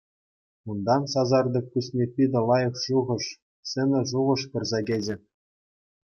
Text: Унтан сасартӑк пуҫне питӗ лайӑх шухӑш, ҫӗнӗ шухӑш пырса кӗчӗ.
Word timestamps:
Унтан 0.73 1.03
сасартӑк 1.11 1.65
пуҫне 1.75 2.05
питӗ 2.15 2.39
лайӑх 2.47 2.75
шухӑш, 2.85 3.25
ҫӗнӗ 3.75 4.01
шухӑш 4.15 4.41
пырса 4.57 4.79
кӗчӗ. 4.91 5.15